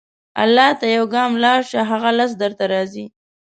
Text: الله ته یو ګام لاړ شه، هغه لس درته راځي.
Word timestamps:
الله 0.43 0.67
ته 0.79 0.85
یو 0.95 1.05
ګام 1.13 1.31
لاړ 1.43 1.59
شه، 1.69 1.81
هغه 1.91 2.09
لس 2.19 2.31
درته 2.41 2.63
راځي. 2.73 3.05